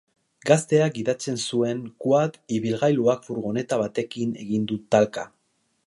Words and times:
Gazteak 0.49 0.95
gidatzen 0.95 1.37
zuen 1.49 1.83
quad 2.05 2.41
ibilgailuak 2.57 3.23
furgoneta 3.29 3.81
batekin 3.83 4.37
egin 4.47 4.69
du 4.73 4.81
talka. 4.97 5.33